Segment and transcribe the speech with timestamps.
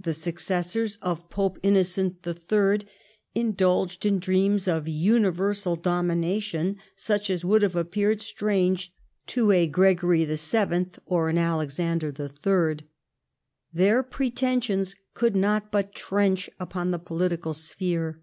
[0.00, 2.80] The successors of Pope Innocent III.
[3.34, 8.94] indulged in dreams of universal domination such as would have appeared strange
[9.26, 10.86] to a Gregory VII.
[11.04, 12.86] or an Alexander III.
[13.70, 18.22] Their pretensions could not but trench upon the political sphere.